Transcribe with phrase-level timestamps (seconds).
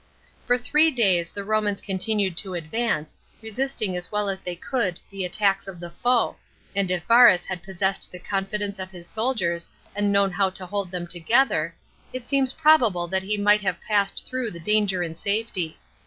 [0.47, 5.23] For three Hays the Bomans continued to advance, resisting as well as they could the
[5.23, 6.37] attacks of the foe,
[6.75, 10.89] and if Varus had possessed the confidence of his soldiers and known how to hold
[10.89, 11.75] them together,
[12.13, 15.77] it seems probable that he might have passed through the danger in safety.